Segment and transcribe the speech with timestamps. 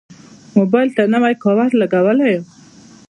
[0.57, 2.43] موبایل ته نوی کوور لګولی یم.